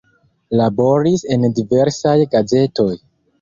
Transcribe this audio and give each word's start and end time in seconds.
Laboris 0.59 1.25
en 1.35 1.45
diversaj 1.61 2.15
gazetoj. 2.33 2.89